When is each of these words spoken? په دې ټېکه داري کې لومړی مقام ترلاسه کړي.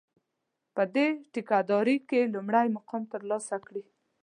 په 0.75 0.83
دې 0.95 1.07
ټېکه 1.31 1.59
داري 1.69 1.97
کې 2.09 2.31
لومړی 2.33 2.67
مقام 2.77 3.03
ترلاسه 3.13 3.55
کړي. 3.65 3.83